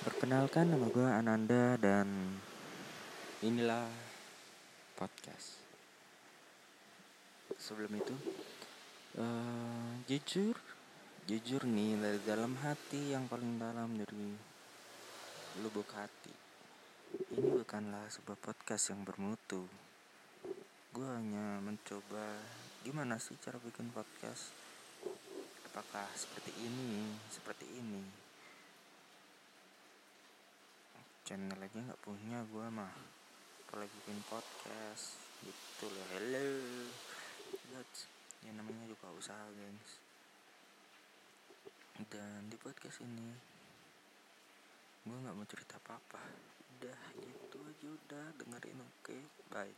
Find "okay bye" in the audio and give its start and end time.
49.06-49.70